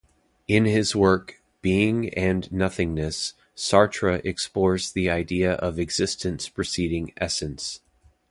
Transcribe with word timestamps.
In 0.47 0.65
his 0.65 0.95
work 0.95 1.43
"Being 1.61 2.09
and 2.15 2.51
Nothingness," 2.51 3.35
Sartre 3.55 4.19
explores 4.25 4.91
the 4.91 5.11
idea 5.11 5.51
of 5.53 5.77
existence 5.77 6.49
preceding 6.49 7.13
essence. 7.17 7.81